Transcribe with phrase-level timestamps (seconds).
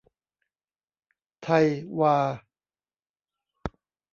[1.43, 1.65] ไทย
[1.99, 2.17] วา